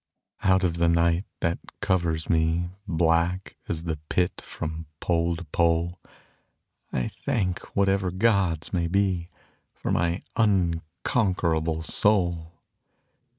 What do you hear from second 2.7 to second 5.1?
Black as the Pit from